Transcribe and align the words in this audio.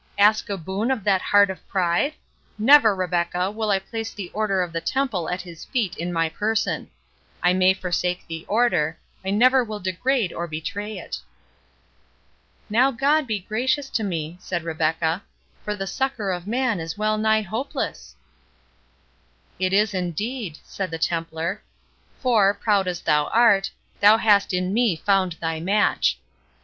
—ask 0.17 0.49
a 0.49 0.57
boon 0.57 0.89
of 0.89 1.03
that 1.03 1.21
heart 1.21 1.51
of 1.51 1.67
pride?—Never, 1.67 2.95
Rebecca, 2.95 3.51
will 3.51 3.69
I 3.69 3.77
place 3.77 4.11
the 4.11 4.31
Order 4.31 4.63
of 4.63 4.73
the 4.73 4.81
Temple 4.81 5.29
at 5.29 5.43
his 5.43 5.63
feet 5.63 5.95
in 5.95 6.11
my 6.11 6.27
person. 6.27 6.89
I 7.43 7.53
may 7.53 7.75
forsake 7.75 8.25
the 8.25 8.43
Order, 8.47 8.97
I 9.23 9.29
never 9.29 9.63
will 9.63 9.79
degrade 9.79 10.33
or 10.33 10.47
betray 10.47 10.97
it." 10.97 11.19
"Now 12.67 12.89
God 12.89 13.27
be 13.27 13.37
gracious 13.41 13.91
to 13.91 14.03
me," 14.03 14.39
said 14.41 14.63
Rebecca, 14.63 15.21
"for 15.63 15.75
the 15.75 15.85
succour 15.85 16.31
of 16.31 16.47
man 16.47 16.79
is 16.79 16.97
well 16.97 17.19
nigh 17.19 17.43
hopeless!" 17.43 18.15
"It 19.59 19.71
is 19.71 19.93
indeed," 19.93 20.57
said 20.63 20.89
the 20.89 20.97
Templar; 20.97 21.61
"for, 22.17 22.55
proud 22.55 22.87
as 22.87 23.01
thou 23.01 23.25
art, 23.25 23.69
thou 23.99 24.17
hast 24.17 24.51
in 24.51 24.73
me 24.73 24.95
found 24.95 25.33
thy 25.33 25.59
match. 25.59 26.17